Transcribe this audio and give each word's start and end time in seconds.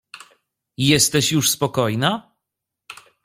"Jesteś 0.77 1.31
już 1.31 1.49
spokojna?" 1.49 2.35